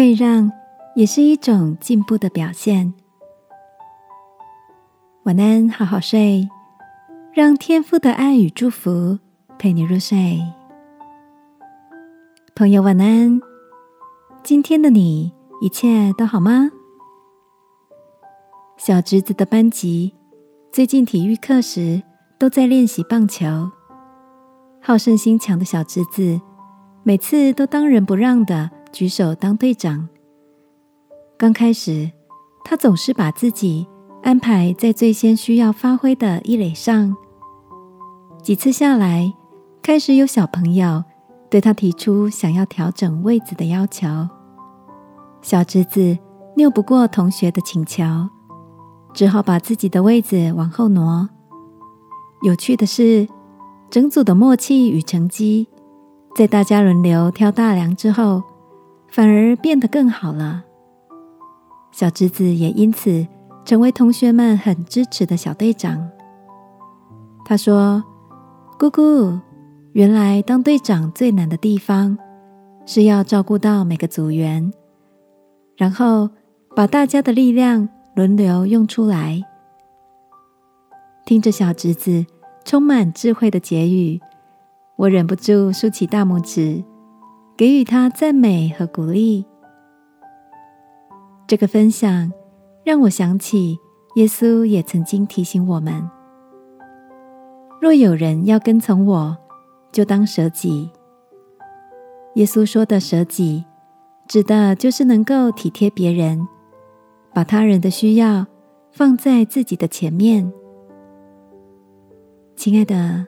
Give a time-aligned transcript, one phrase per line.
[0.00, 0.50] 退让
[0.94, 2.94] 也是一种进步的表现。
[5.24, 6.48] 晚安，好好睡，
[7.34, 9.18] 让天父的爱与祝福
[9.58, 10.40] 陪你入睡。
[12.54, 13.42] 朋友，晚安。
[14.42, 16.70] 今天的你一切都好吗？
[18.78, 20.14] 小侄子的班级
[20.72, 22.02] 最近体育课时
[22.38, 23.70] 都在练习棒球。
[24.80, 26.40] 好胜心强的小侄子
[27.02, 30.08] 每次都当仁不让的举手当队长。
[31.38, 32.10] 刚开始，
[32.64, 33.86] 他总是把自己
[34.22, 37.16] 安排在最先需要发挥的一垒上。
[38.42, 39.32] 几次下来，
[39.82, 41.02] 开始有小朋友
[41.48, 44.06] 对他提出想要调整位子的要求。
[45.42, 46.18] 小侄子
[46.56, 48.04] 拗不过同学的请求，
[49.14, 51.28] 只好把自己的位子往后挪。
[52.42, 53.26] 有趣的是，
[53.90, 55.68] 整组的默契与成绩，
[56.34, 58.42] 在大家轮流挑大梁之后，
[59.10, 60.64] 反而变得更好了。
[61.92, 63.26] 小侄子也因此
[63.64, 66.10] 成为同学们很支持的小队长。
[67.44, 68.02] 他说
[68.78, 69.38] ：“姑姑，
[69.92, 72.16] 原来当队长最难的地方，
[72.86, 74.72] 是要照顾到每个组员。”
[75.76, 76.30] 然后
[76.76, 79.42] 把大家的力量轮流用出来。
[81.24, 82.24] 听着小侄子
[82.64, 84.20] 充满智慧的结语，
[84.96, 86.84] 我忍不住竖起大拇指，
[87.60, 89.44] 给予他赞美和鼓励。
[91.46, 92.32] 这个分享
[92.82, 93.78] 让我想起
[94.14, 96.08] 耶稣也曾经提醒我们：
[97.78, 99.36] 若有人要跟从我，
[99.92, 100.88] 就当舍己。
[102.36, 103.62] 耶稣说的舍己。
[104.26, 106.46] 指的就是能够体贴别人，
[107.34, 108.46] 把他人的需要
[108.90, 110.50] 放在自己的前面。
[112.56, 113.26] 亲爱的，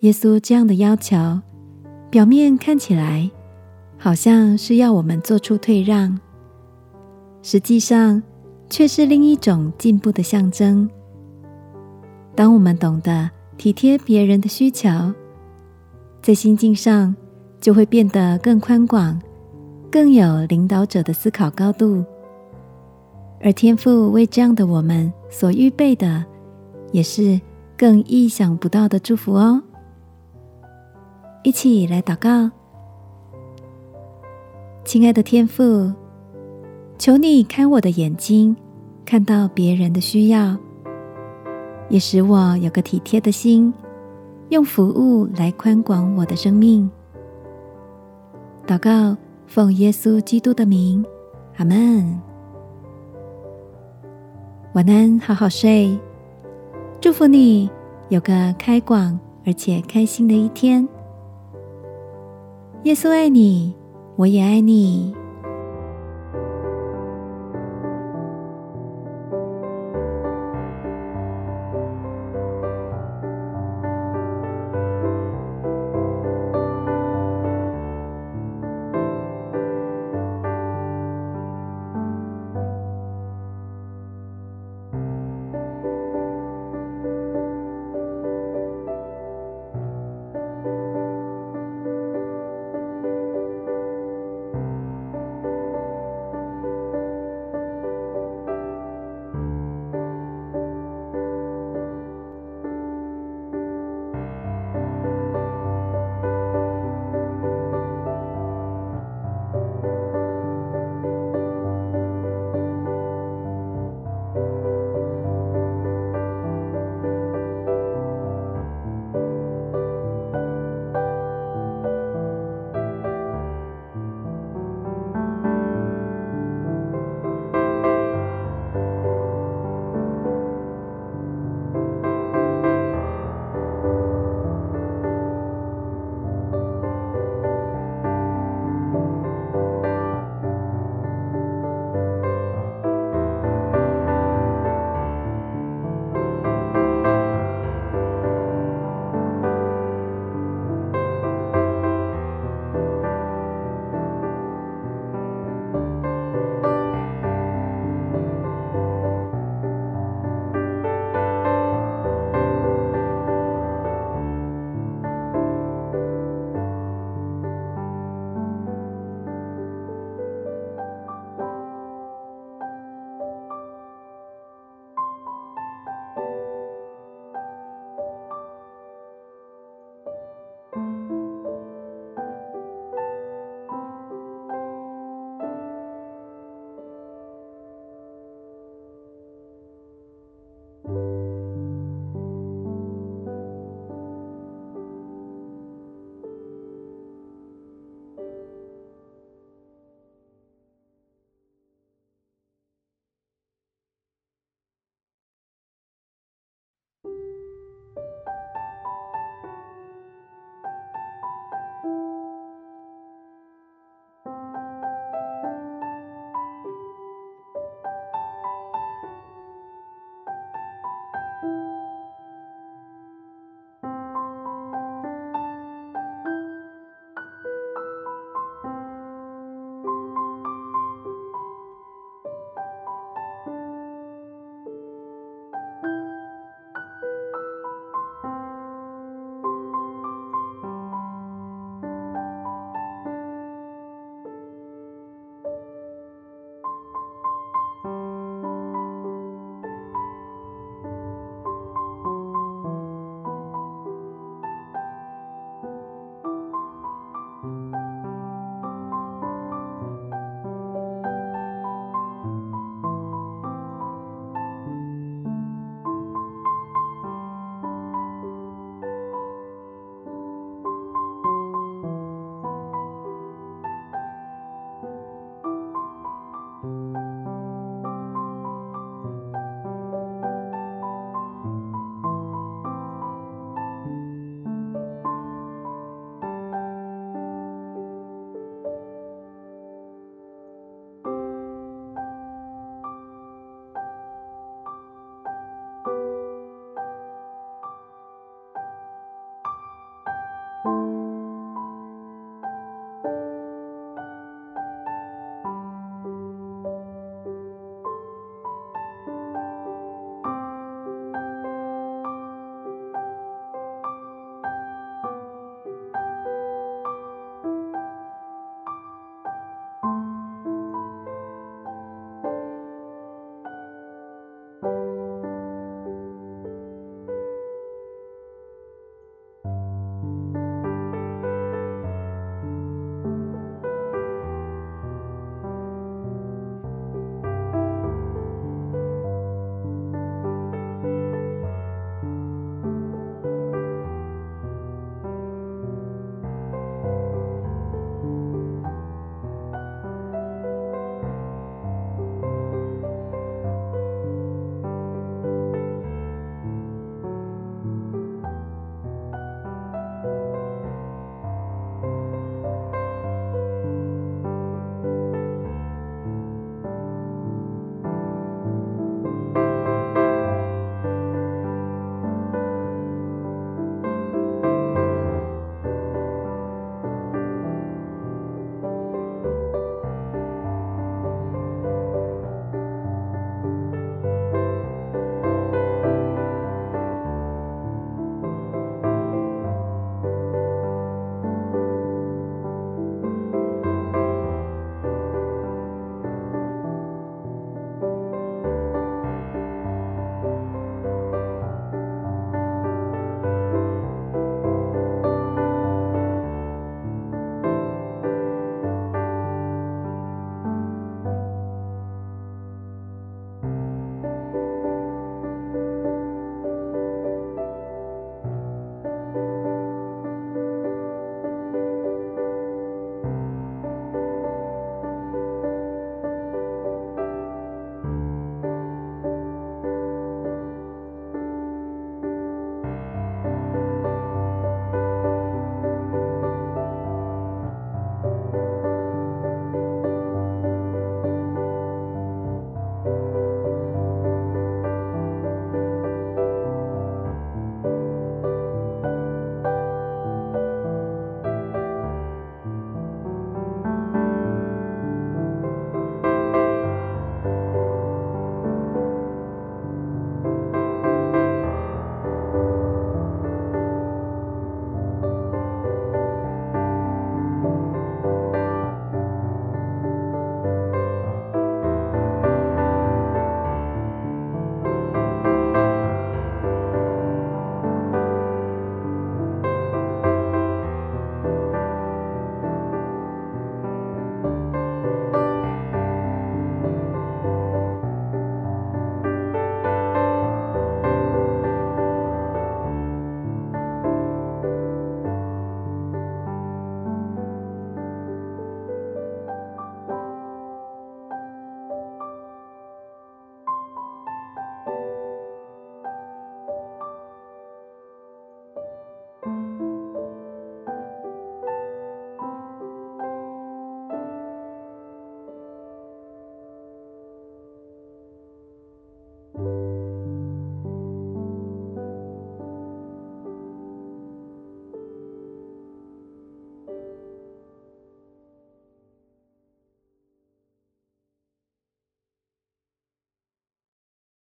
[0.00, 1.16] 耶稣这样的要求，
[2.14, 3.28] 表面看起来
[3.98, 6.16] 好像是要我们做出退让，
[7.42, 8.22] 实际上
[8.70, 10.88] 却是另一种进步的象征。
[12.36, 14.88] 当我们懂得体贴别人的需求，
[16.22, 17.12] 在心境上
[17.60, 19.20] 就会变得更宽广。
[19.90, 22.04] 更有领导者的思考高度，
[23.40, 26.24] 而天赋为这样的我们所预备的，
[26.92, 27.40] 也是
[27.76, 29.60] 更意想不到的祝福哦。
[31.44, 32.50] 一起来祷告，
[34.82, 35.92] 亲爱的天父，
[36.98, 38.56] 求你开我的眼睛，
[39.04, 40.56] 看到别人的需要，
[41.90, 43.72] 也使我有个体贴的心，
[44.48, 46.90] 用服务来宽广我的生命。
[48.66, 49.16] 祷告。
[49.46, 51.04] 奉耶稣基督的名，
[51.58, 52.18] 阿门。
[54.72, 55.96] 晚安，好好睡。
[56.98, 57.70] 祝福你
[58.08, 59.16] 有个开广
[59.46, 60.88] 而且开心的一天。
[62.84, 63.72] 耶稣爱你，
[64.16, 65.14] 我也爱你。